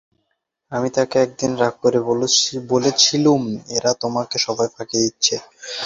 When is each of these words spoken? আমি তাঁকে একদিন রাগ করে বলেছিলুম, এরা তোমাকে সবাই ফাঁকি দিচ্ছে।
আমি 0.71 0.87
তাঁকে 0.95 1.17
একদিন 1.19 1.51
রাগ 1.61 1.73
করে 1.83 1.99
বলেছিলুম, 2.71 3.41
এরা 3.75 3.91
তোমাকে 4.01 4.35
সবাই 4.45 4.67
ফাঁকি 4.75 4.97
দিচ্ছে। 5.03 5.35